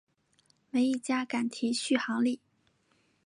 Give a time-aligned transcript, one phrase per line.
[0.71, 2.39] 没一家敢提续航力